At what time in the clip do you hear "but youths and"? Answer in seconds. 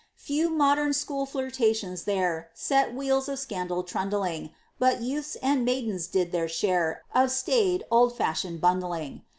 4.79-5.63